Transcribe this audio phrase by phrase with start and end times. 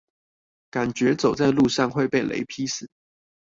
[0.71, 2.89] 感覺走在路上會被雷劈死